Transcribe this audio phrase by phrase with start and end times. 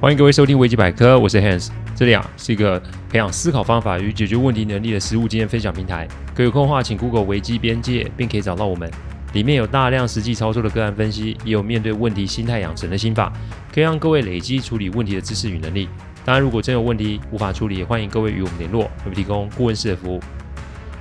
[0.00, 2.80] 欢迎各位收听维基百科，我是 Hans，这里啊是一个
[3.10, 6.06] 培养思考方法与解决问题能力的实务经验分享平台。
[6.32, 8.88] 各位有空的话，请 Google 维基边界，并可以找到我们。
[9.32, 13.32] 里面有大量实际操作的个案分析，也有面对问题心态养成的心法，
[13.74, 15.88] 可以让各位累积处理问题的知识与能力。
[16.24, 20.20] 当然，如果真有问题无法处理，也欢迎各位与我们联络，我们提供顾问式的服务。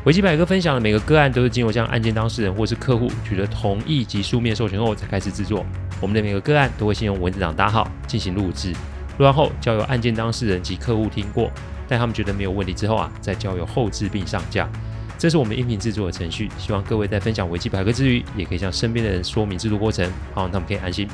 [0.06, 5.66] 维基百科分享的每个个案都是经由向案件当事人或是客户取得同意及书面授权后才开始制作。
[6.00, 8.72] 我们的每个个案都会先用文字档打好，进行录制，
[9.18, 11.52] 录完后交由案件当事人及客户听过，
[11.88, 14.70] 待他们觉得没有问题之后啊，再交由后制并上架。
[15.18, 16.48] 这是我们音频制作的程序。
[16.60, 21.08] 希望各位在分享维基百科之余，也可以向身边的人说明制作过程，好让他们可以安心。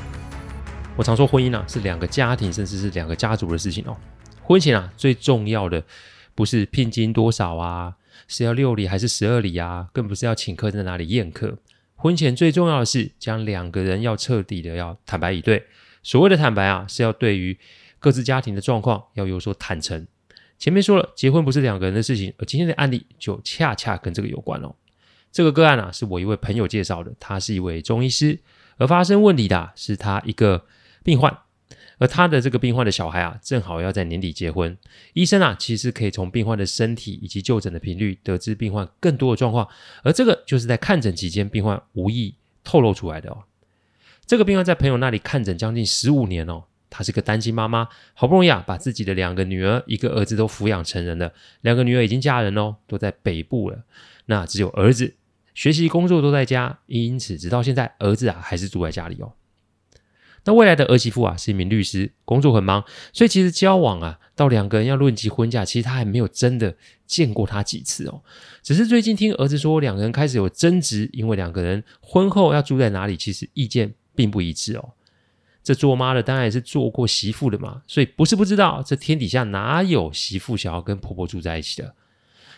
[0.96, 3.96] 我常说婚姻啊是两个家庭甚至是两个家族的事情哦。
[4.42, 5.82] 婚前啊最重要的
[6.34, 7.94] 不是聘金多少啊，
[8.28, 11.56] 是要六礼还是十二礼啊，更不是要请客在哪里宴客。
[11.96, 15.64] 婚前最重要的是将两个人要彻底的要坦白以对。
[16.02, 17.56] 所谓的坦白啊，是要对于
[18.04, 20.06] 各自家庭的状况要有所坦诚。
[20.58, 24.74] 前面说了，结婚不是两个人的事情，而今天的案例就恰恰跟这个有关哦。
[25.32, 28.38] 这个个案啊，是我一位朋友介绍的，他是一位中医师，
[28.76, 30.66] 而发生问题的是他一个
[31.02, 31.34] 病患。
[31.96, 34.76] 而他的这个病患的小孩啊，正好要在年底结婚。
[35.14, 39.66] 医生啊，其实可以从病患的身体以及就诊的频率，得知病患更多的状况。
[40.02, 43.44] 而这个就是在看诊期间，病患无意透露出来的哦。
[44.26, 46.64] 这个病患在朋友那里看诊将近十五年哦，
[46.96, 51.32] 她是个单亲妈妈，好不容易啊，把自己的两个女儿、一个儿子都抚养成人了。
[51.62, 53.82] 两个女儿已经嫁人哦，都在北部了。
[54.26, 55.16] 那只有儿子
[55.54, 59.32] 学习工作都在家，因此直到现在，儿子啊还是住在家里哦。
[60.44, 68.22] 那未来的儿媳妇啊是一名律师，工作很忙，所以其实交往啊到两个人要论及婚嫁，其实他还没有真的见过他几次哦。
[68.62, 74.90] 只是最近听儿子说，两个人开始有争执，因为两个人婚后要住在哪里，其实意见并不一致哦。
[75.64, 81.96] 这做妈的当然也是做过媳妇的嘛，所以不是不知道，这天底下哪有媳妇想要跟婆婆住在一起的？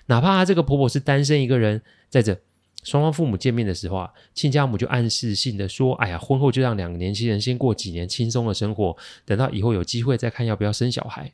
[0.06, 1.80] 哪怕这个婆婆是单身一个人，
[2.10, 2.38] 在这。
[2.84, 11.32] 双方父母见面的时候啊，亲家母就暗示性的说：“哎呀，婚后就让两个年轻人先过几年轻松的生活，等到以后有机会再看要不要生小孩。”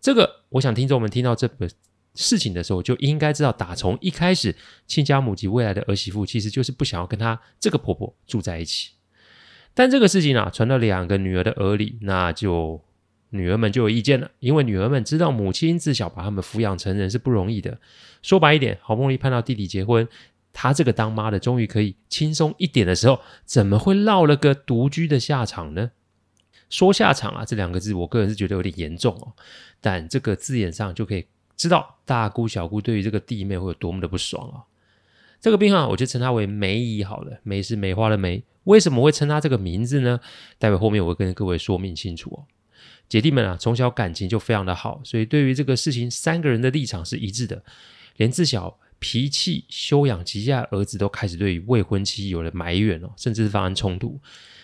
[0.00, 1.68] 这个，我想听众们听到这个
[2.14, 4.54] 事情的时候，就应该知道，打从一开始，
[4.86, 8.90] 亲家母及未来的儿媳妇其实就是不想要跟她这个婆婆住在一起。
[9.74, 12.80] 但这个事情啊，传到两个女儿的耳里，那就
[13.30, 17.78] 女儿们就有意见了，因为女儿们知道母亲自小把他们抚养成人是不容易的。
[18.22, 20.08] 说白一点，好不容易盼到弟弟结婚。
[20.52, 25.90] 她这个当妈的终于可以轻松一点的时候，怎么会落了个独居的下场呢？
[26.70, 29.32] 说下场啊，这两个字，我个人是觉得有点严重哦。
[29.80, 34.62] 但这个字眼上就可以知道大姑小姑对于这个弟妹会有多么的不爽啊。
[35.44, 38.42] 这个病患，我就称她为梅姨好了，梅是梅花的梅。
[38.62, 40.18] 为什么会称它这个名字呢？
[40.58, 42.46] 待会后面我会跟各位说明清楚哦。
[43.10, 47.62] 姐弟们啊，从小感情就非常的好，所以对于这个事情，三个人的立场是一致的，
[48.16, 48.78] 连自小。
[49.00, 54.18] 脾气修养极佳的儿子都开始对于未婚妻有了埋怨哦，甚至是发生冲突，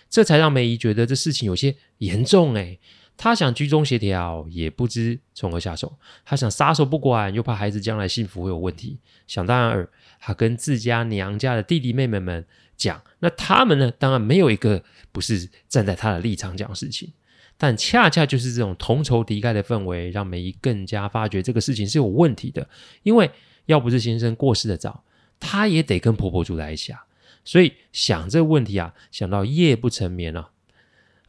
[0.09, 2.81] 这才让梅姨觉得这事情有些严重诶。
[3.23, 5.93] 他想居中协调，也不知从何下手。
[6.25, 8.99] 他想撒手不管，又怕孩子将来幸福会有问题。
[9.27, 9.87] 想当然尔，
[10.19, 12.47] 他跟自家娘家的弟弟妹妹们
[12.79, 14.83] 讲，那他们呢，当然没有一个
[15.13, 17.13] 不是站在他的立场讲事情。
[17.59, 22.67] 但恰恰就是这种同仇敌忾的氛围，让梅姨更加发觉这个事情是有问题的，
[23.03, 23.31] 因为。
[23.67, 25.05] 要不是先生过世的早，
[25.39, 27.05] 她也得跟婆婆住在一起啊。
[27.45, 30.51] 所以想这个问题啊，想到夜不成眠啊。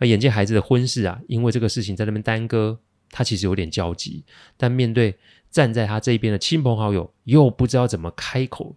[0.01, 2.79] 而眼见孩子的婚事啊，因为这个事情在那边耽搁，
[3.11, 4.25] 他其实有点焦急。
[4.57, 5.15] 但面对
[5.51, 8.75] 站在他这边的亲朋好友，又不知道怎么开口，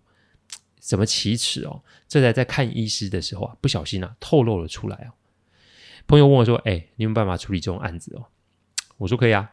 [0.78, 1.82] 怎么启齿哦。
[2.06, 5.16] 这才在看医师的时候啊，不小心啊透露了出来哦。
[6.06, 8.26] 朋友问我说：“哎，你有办法处理这种案子哦？”
[8.98, 9.50] 我说：“可以啊。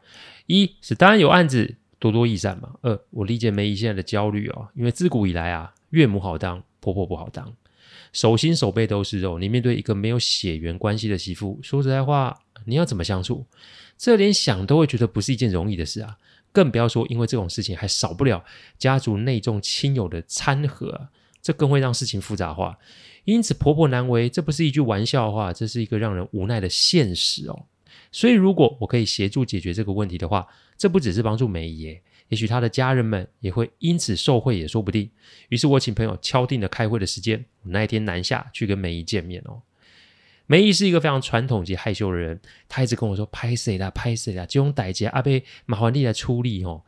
[0.48, 2.74] 一是当然有案子。”多多益善嘛。
[2.82, 7.56] 二，我理解梅姨现在的焦虑哦，因为自古以来啊，岳母好当，婆婆不好当，
[8.14, 9.40] 手心手背都是肉。
[9.40, 13.46] 你面对一个没有血缘关系的媳妇，说实在话，你要怎么相处？
[13.98, 16.18] 这连想都会觉得不是一件容易的事啊。
[16.52, 18.44] 更不要说，因为这种事情还少不了
[18.78, 21.10] 家族内重亲友的掺和啊，
[21.42, 22.78] 这更会让事情复杂化。
[23.24, 27.68] 因此，婆婆难为，这不是一句玩笑话，这是一个让人无奈的现实哦。
[28.12, 30.46] 所以，如果我可以协助解决这个问题的话，
[30.78, 31.98] 这不只是帮助梅姨，
[32.32, 35.12] 也许他的家人们也会因此受惠，也说不定。
[35.50, 39.62] 于是我请朋友敲定了开会的时间，我那一天南下去跟梅姨见面哦。
[40.46, 42.40] 梅姨是一个非常传统及害羞的人，
[42.70, 46.82] 她一直跟我说：“拍谁啦，拍谁啦，这种代志阿伯麻烦你来处理哦。”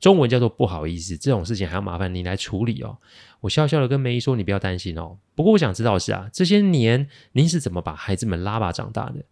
[0.00, 2.98] 中文叫做不好意思，这种事情还要麻烦你来处理哦。
[3.40, 9.24] 我笑笑的跟梅姨说：“你不要担心哦。”不过我想知道的是啊，这些年您是怎么把孩子们拉拔长大的？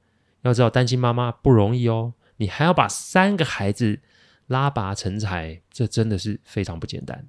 [0.43, 3.99] 要知道单亲妈妈不容易哦，你还要把三个孩子
[4.47, 7.27] 拉拔成才，这真的是非常不简单。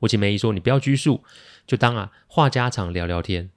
[0.00, 1.24] 我请梅姨说：“你不要拘束，
[1.66, 3.50] 就当啊话家常聊聊天。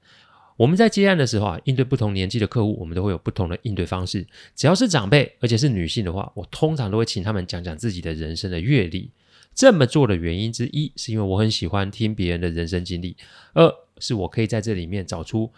[0.57, 4.25] 我们在接案的时候啊，应对不同年纪的客户，我们都会有不同的应对方式。
[4.56, 9.12] 只要是长辈，而且是女性的话，我通常都会请他们讲讲自己的人生的阅历。
[9.53, 13.15] 这么做的原因之一，是因为我很喜欢听别人的人生经历；
[13.53, 15.51] 二是我可以在这里面找出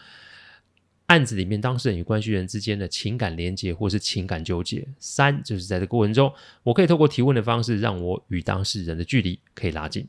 [1.12, 10.08] 案子里面当事人与关系人之间的情感连结或是情感纠结；三就是在这过程中，我可以透过提问的方式，让我与当事人的距离可以拉近。”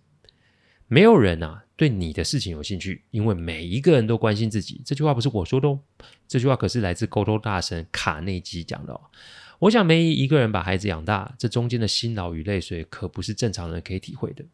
[0.87, 4.81] 没有人啊对你的事情有兴趣，因为每一个人都关心自己。
[4.85, 5.81] 这句话不是我说的哦，
[6.29, 9.01] 这句话可是来自沟通大神卡内基讲的哦。
[9.59, 14.45] 我想梅姨一个人把孩子养大，这中间的辛劳与泪水可不是正常人可以体会的。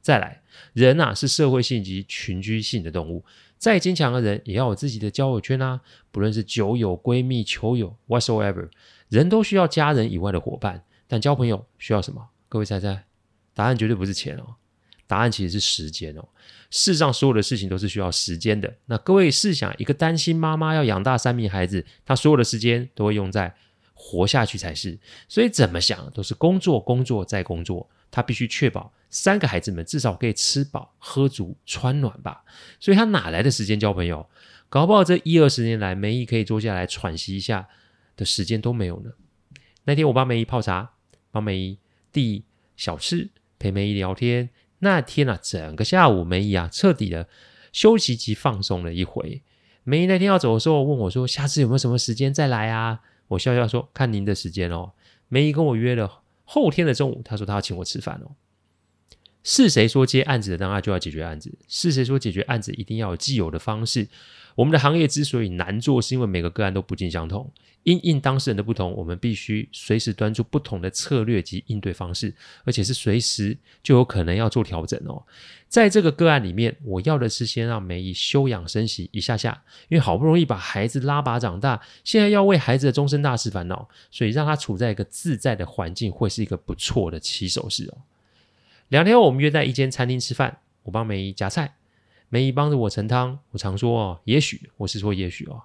[0.00, 0.42] 再来，
[0.72, 3.24] 人啊是社会性及群居性的动物，
[3.64, 5.80] 再坚强的人也要有自己的交友圈啊，
[6.12, 8.68] 不论是酒友、闺蜜、球友，whatsoever，
[9.08, 10.84] 人都需要家人以外的伙伴。
[11.08, 12.28] 但交朋友需要什么？
[12.50, 13.06] 各位猜猜，
[13.54, 14.56] 答案绝对不是钱哦。
[15.06, 16.28] 答案其实是时间哦。
[16.68, 18.70] 世上所有的事情都是需要时间的。
[18.84, 23.54] 那各位试想，一个单亲妈妈要养大三名孩子，她所有的时间都会用在
[23.94, 24.98] 活下去才是。
[25.26, 27.88] 所以怎么想都是工作、工作再工作。
[28.14, 32.44] 他必须确保三个孩子们至少可以吃饱、喝足、穿暖吧。
[32.78, 34.30] 所以他哪来的时间交朋友？
[34.68, 37.68] 搞不好这一二十年来，梅姨可以坐下来喘息一下
[38.14, 39.10] 的时间都没有呢。
[39.82, 40.92] 那天我帮梅姨泡茶，
[41.32, 41.78] 帮梅姨
[42.12, 42.44] 递
[42.76, 44.50] 小吃，陪梅姨聊天。
[44.78, 47.28] 那天啊，整个下午梅姨啊，彻底的
[47.72, 49.42] 休息及放松了一回。
[49.82, 54.92] 梅姨那天要走的时候，问我说：“下次有没有什么时间再来啊？”我笑笑说：“看您的时间哦。”
[55.28, 58.36] 梅姨跟我约了后天的中午，他说他要请我吃饭哦。
[59.42, 61.52] 是谁说接案子的当然就要解决案子？
[61.68, 64.08] 是谁说解决案子一定要有既有的方式？
[64.54, 67.50] 我们的行业之所以难做，是因为每个个案都不尽相同。
[67.82, 72.34] 因应当事人的不同，我们必须随时端出不同的策略及应对方式，
[72.64, 75.22] 而且是随时就有可能要做调整哦。
[75.68, 87.98] 在这个个案里面，我要的是先让梅姨休养生息一下下，因为好不容易把孩子拉拔长大，现在要为孩子的终身大事烦恼，所以让他处在一个自在的环境，会是一个不错的起手式哦。
[88.88, 91.74] 两天后，我们约在一间餐厅吃饭，我帮梅姨夹菜，
[92.34, 93.38] 梅姨帮着我盛汤。
[93.52, 95.62] 我常说哦，也许我是说也许哦。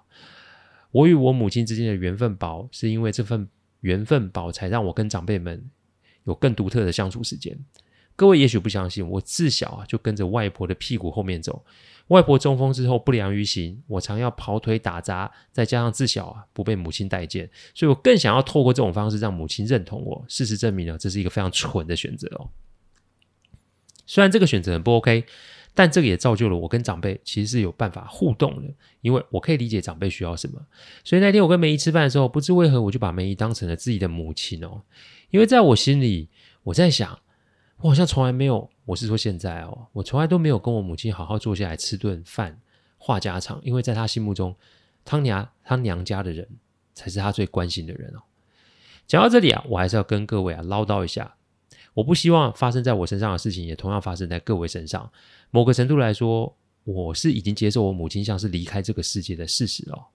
[0.91, 3.49] 我与我母亲之间的缘分薄，是因为这份
[3.79, 5.67] 缘分薄，才让我跟长辈们
[6.25, 7.57] 有更独特的相处时间。
[8.15, 11.65] 各位也许不相信，我自小啊就跟着外婆的屁股后面走。
[12.09, 20.23] 外婆中风之后不良于行，我常要跑腿打杂，再加上自小啊不被母亲待见，所以我更想要透过这种方式让母亲认同我。
[20.27, 22.47] 事实证明了，这是一个非常蠢的选择哦。
[24.05, 25.25] 虽然这个选择很不 OK。
[25.79, 30.59] 但这个也造就了我跟长辈其实是有办法互动的，因为我可以理解长辈需要什么。
[31.05, 34.81] 所以那天我跟梅姨吃饭的时候，不知为何我就把梅姨当成了自己的母亲哦。
[35.29, 36.27] 因为在我心里，
[36.63, 37.17] 我在想，
[37.77, 42.59] 我好像从来没有，我是说现在哦，我从来都没有跟我母亲好好坐下来吃顿饭，
[42.97, 43.57] 话家常。
[43.63, 44.53] 因为在她心目中，
[45.05, 46.45] 她娘她娘家的人
[46.93, 48.19] 才是她最关心的人哦。
[49.07, 51.37] 讲到这里啊，我还是要跟各位啊唠叨一下。
[51.99, 55.11] 我不希望发生在我身上的事情，也同样发生在各位身上。
[55.51, 56.55] 某个程度来说，
[56.85, 60.05] 我是已经接受我母亲像是离开这个世界的事实哦。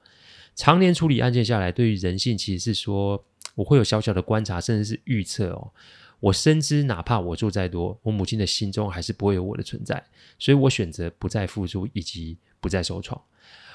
[0.55, 3.23] 常年处理案件下来，对于人性，其实是说
[3.55, 5.73] 我会有小小的观察，甚至是预测哦。
[6.21, 10.03] 我深知，哪怕我做再多，我母亲的心中还是不会有我的存在，
[10.39, 13.21] 所以我选择不再付出，以及不再受创。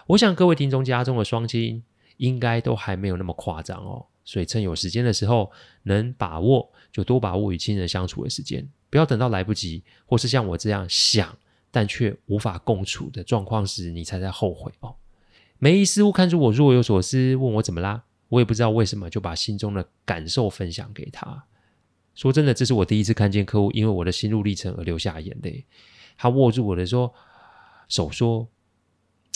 [0.07, 1.83] 我想各位听众家中的双亲，
[2.17, 4.07] 应该都还没有那么夸张哦。
[4.25, 5.51] 所以趁有时间的时候，
[5.83, 11.38] 能把握就多把握与亲人相处的时间，不要等到来不及，或是像我这样想
[11.72, 14.96] 但却无法共处的状况时，你才在后悔哦。
[15.60, 18.03] 梅姨似乎看出我若有所思，问我怎么啦？
[18.29, 21.46] 我也不知道为什么，就把心中的感受分享给他。
[22.15, 25.65] 说真的，这是我第一次看见客户因为我的心路历程而流下眼泪。
[26.17, 27.13] 他握住我的说
[27.88, 28.48] 手说：“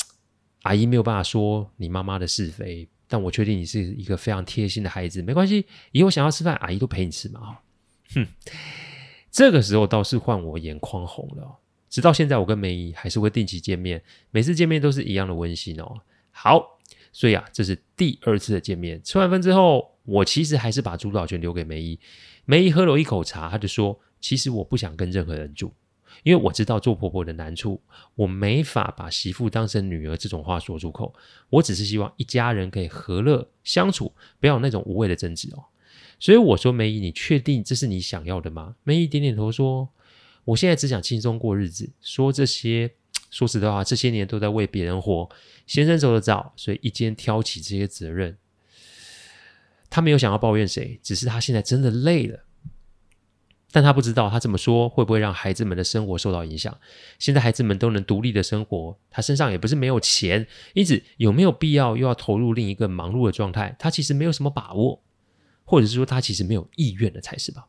[0.64, 7.60] 阿姨没有办法说你妈妈的是非。”但我确定你是一个非常贴心的孩子，没关系，以后想要吃饭，阿姨都陪你吃嘛。
[8.16, 8.26] 哼，
[9.30, 11.60] 这个时候倒是换我眼眶红了。
[11.92, 14.02] 直到现在，我跟梅姨还是会定期见面，
[14.32, 16.02] 每次见面都是一样的温馨哦。
[16.32, 16.80] 好，
[17.12, 19.00] 所以啊，这是第二次的见面。
[19.04, 22.00] 吃完饭之后，我其实还是把主导权留给梅姨。
[22.46, 25.72] 梅姨喝了一口茶，她就说：“其实我不想跟任何人住。”
[26.22, 27.82] 因为我知道做婆婆的难处，
[28.14, 31.14] 我没法把媳妇当成女儿这种话说出口。
[31.50, 35.66] 我只是希望一家人可以和乐相处，不要有那种无谓的争执哦。
[36.20, 38.76] 所以我说梅姨，你确定这是你想要的吗？
[38.84, 39.90] 梅姨点点头说
[40.46, 41.92] ：“我现在只想轻松过日子。
[42.00, 42.92] 说这些，
[43.30, 45.30] 说实在话，这些年都在为别人活。
[45.68, 48.38] 先生走得早，所以一肩挑起这些责任。
[49.90, 52.46] 他没有想要抱怨谁，只是他现在真的累了。
[53.74, 56.78] 但他不知道，他这么说会不会让孩子们的生活受到影响？
[57.18, 63.76] 现在孩子们都能独立的生活，他身上也不是没有钱，因此有没有必要又要投入另一个忙碌的状态？
[63.80, 65.02] 他其实没有什么把握，
[65.66, 67.66] 或者是说他其实没有意愿的才是吧？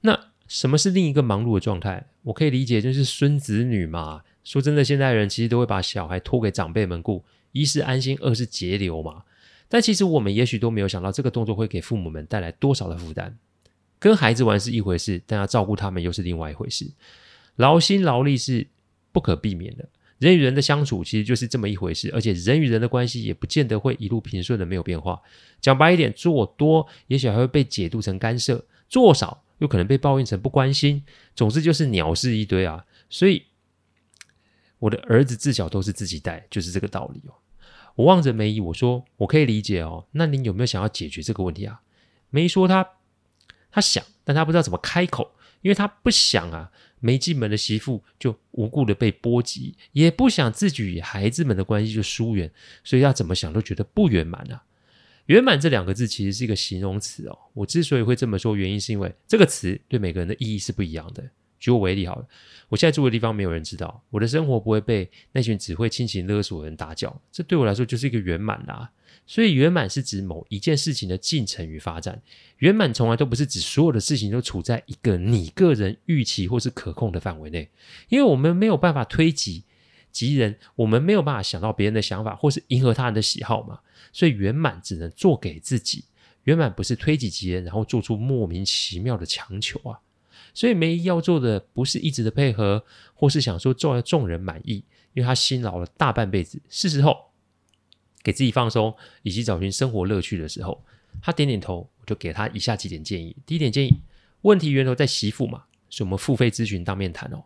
[0.00, 2.08] 那什么是另一个忙碌的状态？
[2.24, 4.22] 我可以理解，就是孙子女嘛。
[4.42, 9.22] 说真的，现代人其实都会把小孩托给长辈们顾，一是安心，二是节流嘛。
[9.68, 13.38] 但其实我们也许都没有想到，这个动作会给父母们带来多少的负担。
[13.98, 16.90] 跟孩子玩是一回事，但要照顾他们又是另外一回事。
[17.56, 18.66] 劳心劳力是
[19.12, 19.88] 不可避免的，
[20.18, 25.20] 人与人的相处其实就是这么一回事，而且人与人的关系也不见得会一路平顺的没有变化。
[25.60, 31.02] 讲白一点，做多也许还会被解读成干涉，做少又可能被抱怨成不关心。
[31.34, 32.84] 总之就是鸟事一堆啊！
[33.08, 33.44] 所以
[34.78, 37.32] 我的儿子自小都是自己带，就是这个道理哦。
[37.94, 40.06] 我望着梅姨，我说我可以理解哦。
[40.12, 41.80] 那您有没有想要解决这个问题啊？
[42.28, 42.86] 梅姨说她。
[43.76, 45.30] 他想，但他不知道怎么开口，
[45.60, 52.50] 因为他不想啊，没进门的媳妇就无故的被波及，也不想自己与孩子们的关系就疏远，
[52.82, 54.64] 所以他怎么想都觉得不圆满啊。
[55.26, 57.38] 圆满这两个字其实是一个形容词哦。
[57.52, 61.22] 我之所以会这么说，原因是因为这个词对每个人的意义是不一样的。
[61.66, 62.26] 举我为例好了，
[62.68, 68.92] 我现在住的地方没有人知道，我的生活不会被那群只会亲情勒索的人打搅，这对我来说就是一个圆满啦。
[69.26, 72.22] 所以圆满是指某一件事情的进程与发展，
[72.58, 77.68] 圆满从来都不是指所有的事情都处在一个你个人预期或是可控的范围内，
[78.08, 79.64] 因为我们没有办法推己
[80.12, 83.80] 及人，我们没有办法想到别人的想法或是迎合他人的喜好嘛，
[84.12, 86.04] 所以圆满只能做给自己，
[86.44, 89.98] 圆满不是推己及人，然后做出莫名其妙的强求啊，
[90.56, 92.82] 所以梅姨要做的不是一直的配合，
[93.12, 94.82] 或是想说做众人满意，
[95.12, 97.14] 因为他辛劳了大半辈子，是时候。
[98.22, 100.82] 给自己放松，以及找寻生活乐趣的时候，
[101.20, 103.36] 他点点头，我就给他以下几点建议。
[103.44, 104.00] 第一点建议，
[104.40, 107.44] 问题源头在媳妇嘛，所以我们付费咨询当面谈哦。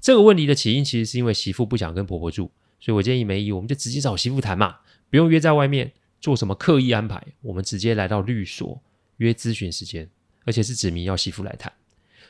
[0.00, 4.76] 这个问题的起因其实是因为媳妇不想跟婆婆住，所以我建议梅姨，我们就直接找媳妇谈嘛，
[5.08, 5.90] 不用约在外面
[6.20, 8.80] 做什么刻意安排，我们直接来到律所
[9.16, 10.08] 约咨询时间，
[10.44, 11.72] 而且是指明要媳妇来谈。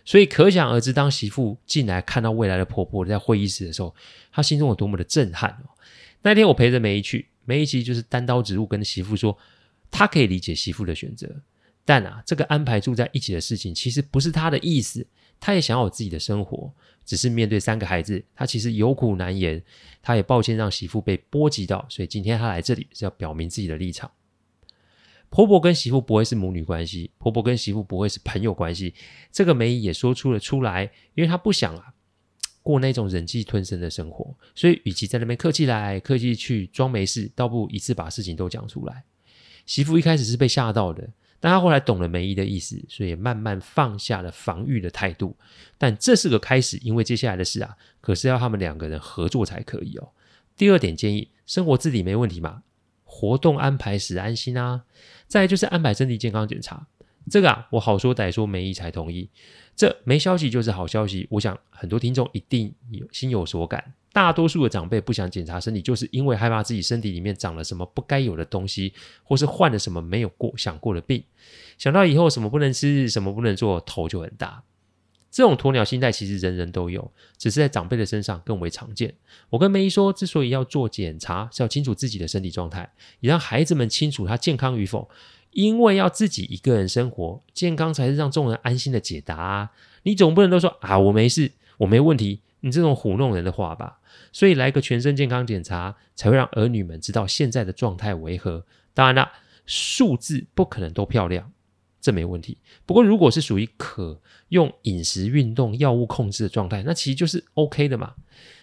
[0.04, 3.95] 所以可想而知，当媳妇进来看到未来的婆婆在会议室的时候，
[4.33, 5.71] 她心中有多么的震撼哦。
[6.23, 7.28] 那天我陪着梅姨去。
[7.47, 9.37] 梅姨其实就是单刀直入跟媳妇说，
[9.90, 11.26] 他可以理解媳妇的选择，
[11.85, 15.04] 但啊，这个安排住在一起的事情其实不是他的意思，
[15.40, 16.73] 他也想要有自己的生活，
[17.04, 19.61] 只是面对三个孩子，他其实有苦难言，
[20.00, 24.09] 他也抱歉让媳妇被波及到，所以今天他来这里是要表明自己的立场。
[25.30, 28.94] 婆婆跟媳妇不会是母女关系，婆婆跟媳妇不会是朋友关系，
[29.32, 31.94] 这个梅姨也说出了出来，因为她不想啊。
[32.62, 39.02] 过那种忍气吞声的生活，所以与其在那边客气来客气去装没事，倒不如一次把事情都讲出来。
[39.64, 41.08] 媳妇一开始是被吓到的，
[41.40, 45.34] 但她后来懂了梅姨的意思，所以慢慢放下了防御的态度。
[45.78, 50.10] 但这是个开始，因为接下来的事啊，可是要他们两个人合作才可以哦。
[50.54, 52.62] 第二点建议，生活自理没问题嘛，
[53.21, 54.85] 活动安排时安心啊。
[55.27, 56.87] 再就是安排身体健康检查。
[57.31, 59.29] 这个啊，我好说歹说，梅姨才同意。
[59.77, 63.93] 这没消息就是好消息，我想很多听众一定有心有所感。
[64.11, 71.23] 大多数的长辈不想检查身体，就是因为害怕自己身体里面长了什么不该有的东西，或是患了什么没有过想过的病。
[71.77, 74.62] 想到以后什么不能吃，什么不能做，头就很大。
[75.30, 79.14] 这种鸵鸟心态其实人人都有，只是在长辈的身上更为常见。
[79.49, 85.08] 我跟梅姨说，之所以要做检查，是要清楚自己的身体状态，也让孩子们清楚他健康与否。
[85.52, 89.70] 因为要自己一个人生活，健康才是让众人安心的解答啊！
[90.04, 93.99] 你总不能都说啊，我没事，我没问题，你这种唬弄人的话吧？
[94.30, 98.64] 所以来个全身健康检查，才会让儿女们知道现在的状态为何。
[98.94, 99.28] 当然了，
[99.66, 101.50] 数字不可能都漂亮，
[102.00, 102.57] 这没问题。
[102.87, 108.14] 不过如果是属于可用饮食、运动、药物控制的状态，那其实就是 OK 的嘛。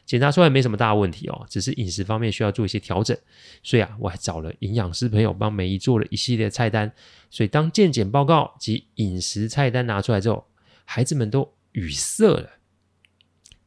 [0.05, 3.17] 检查出来没什么大问题哦，只是饮食方面需要做一些调整，
[3.61, 6.89] 所以啊，我还找了营养师朋友帮梅姨做了一系列菜单。
[7.29, 10.47] 所以当健检报告及饮食菜单拿出来之后，
[10.85, 12.49] 孩子们都语塞了。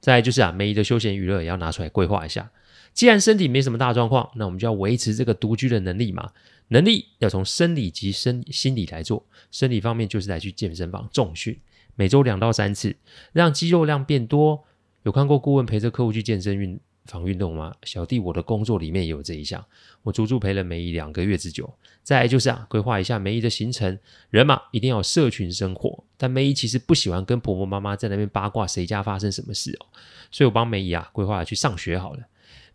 [0.00, 2.50] 再就是啊，梅姨的休闲娱乐也要拿出来规划一下。
[2.94, 6.32] 既然身体没什么大状况，那我们就要维持这个独居的能力嘛。
[6.72, 9.24] 能力要从生理及生心理来做。
[9.50, 11.56] 生理方面就是来去健身房重训，
[11.94, 12.96] 每周两到三次，
[13.32, 14.64] 让肌肉量变多。
[15.02, 17.74] 有看过顾问陪着客户去健身运房运动吗？
[17.84, 19.64] 小弟我的工作里面也有这一项，
[20.02, 21.72] 我足足陪了梅姨两个月之久。
[22.02, 23.98] 再来就是啊，规划一下梅姨的行程。
[24.28, 29.86] 人嘛，一定要有社群生活，但梅姨其实不喜欢跟婆婆妈妈在那边八卦谁家发生什么事哦，
[30.30, 32.20] 所以我帮梅姨啊规划了去上学好了。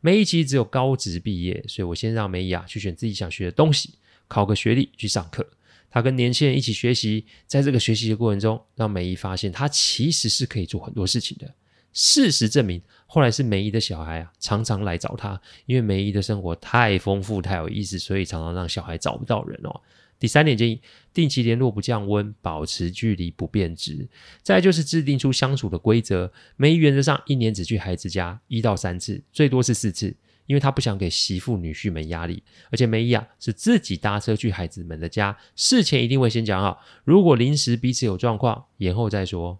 [0.05, 3.95] 梅姨其实只有高职毕业，所以我先让梅姨啊去选自己想学的东西，
[4.27, 5.43] 考个学历去上课。
[5.89, 11.51] 他跟年轻人一起学习，在这个学习的过程中，让梅姨发现他其实是可以做很多事情的。
[11.91, 19.81] 事实证明，后来是梅姨的小孩啊，常常来找他，因为梅姨的生活太丰富、太有意思，所以常常让小孩找不到人哦。
[20.19, 20.81] 第三点建议：
[21.13, 24.07] 定期联络不降温，保持距离不变质。
[24.41, 26.31] 再就是制定出相处的规则。
[26.55, 32.41] 梅姨原则上一年只去孩子家一到三次，最多是四次，因为她不想给媳妇女婿们压力。
[32.71, 39.59] 而且梅姨啊是自己搭车去孩子们的家，事前一定会先讲好，如果临时彼此有状况，延后再说。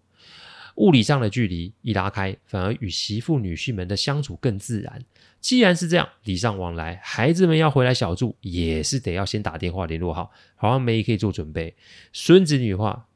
[0.76, 5.04] 物理上的距离一拉开，反而与媳妇女婿们的相处更自然。
[5.40, 11.76] 既然是这样，礼尚往来，孩子们要回来小住，也是得要先打电话联络好，好让梅姨可以做准备。
[12.12, 13.08] 孙子女话，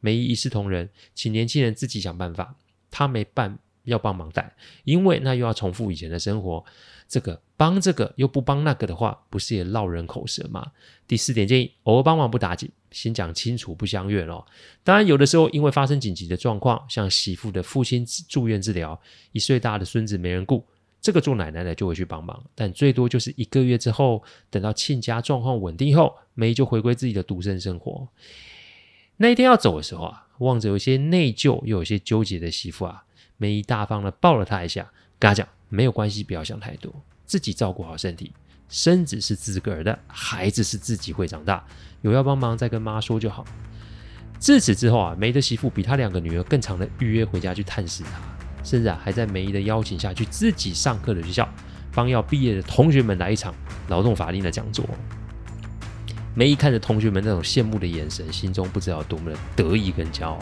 [0.00, 2.54] 梅姨一视同仁，请年轻人自己想办法，
[2.90, 6.64] 他没办要帮忙带，因为那又要重复以前的生活。
[7.08, 10.72] 这个帮这个又不帮那个的话，不是也落人口舌吗？
[11.06, 14.44] 第四点建议，偶尔帮忙不打紧，先讲清楚不相怨哦。
[14.82, 19.00] 当然，有的时候因为发生紧急的状况，像媳妇的父亲住院治疗，
[19.32, 20.64] 一岁大的孙子没人顾，
[21.00, 28.08] 这个做奶奶的就会去帮忙，但最多就是一个月之后，等到亲家状况稳定后，梅姨就回归自己的独身生活。
[29.16, 33.04] 那一天要走的时候啊，望着有些内疚又有些纠结的媳妇啊，
[33.36, 35.48] 梅姨大方的抱了她一下，跟她讲。
[35.70, 36.90] 没有关系，不要想太多，
[37.26, 38.32] 自己照顾好身体。
[38.68, 41.64] 身子是自个儿的，孩子是自己会长大。
[42.02, 43.44] 有要帮忙再跟妈说就好。
[44.38, 48.10] 自此之后啊，梅的媳妇比她两个女儿更常的预约回家去探视她，
[48.62, 51.48] 甚至啊还在梅姨的邀请下去自己上课的学校，
[51.92, 53.52] 帮要毕业的同学们来一场
[53.88, 54.84] 劳动法令的讲座。
[56.34, 60.40] 梅姨看着同学们那种羡慕的眼神，心中不知道多么的得意跟骄傲。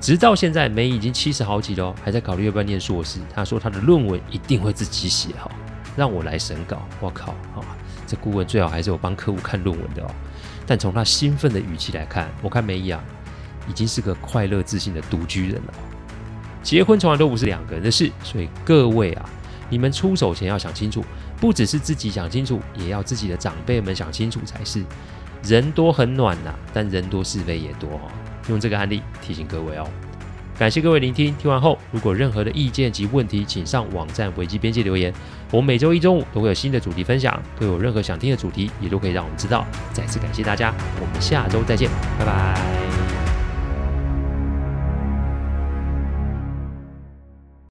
[0.00, 3.20] 直到现在，梅姨已经七十好几了，还在考虑要不要念硕士。
[3.34, 5.50] 她说她的论文一定会自己写好，
[5.96, 6.82] 让我来审稿。
[7.00, 10.10] 我靠，啊，这顾问最好还是有帮客户看论文的哦。
[10.66, 13.02] 但从他兴奋的语气来看，我看梅姨啊，
[13.68, 15.74] 已经是个快乐自信的独居人了。
[16.62, 19.28] 结婚从来都不是两个人的事，所以各位啊，
[19.68, 21.04] 你们出手前要想清楚，
[21.40, 24.84] 不只是自己想清楚，也要自己的长辈们想清楚才是。
[25.42, 28.00] 人多很暖呐，但人多是非也多哦。
[28.48, 29.88] 用这个案例提醒各位哦，
[30.58, 31.34] 感谢各位聆听。
[31.36, 35.12] 听完后，如果任何的意见及问题，请上网站维基编辑留言。
[35.50, 39.66] 我们每周一中午都会有新的主题分享，都有任何想听的主题，也都可以让我们知道。
[39.92, 43.01] 再次感谢大家，我们下周再见，拜拜。